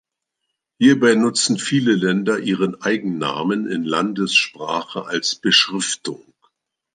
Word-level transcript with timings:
Hierbei 0.79 1.13
nutzen 1.13 1.59
viele 1.59 1.93
Länder 1.93 2.39
ihren 2.39 2.81
Eigennamen 2.81 3.69
in 3.69 3.83
Landessprache 3.83 5.05
als 5.05 5.35
Beschriftung. 5.35 6.33